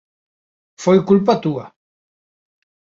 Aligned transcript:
Foi 0.83 0.97
culpa 1.09 1.33
túa. 1.43 1.65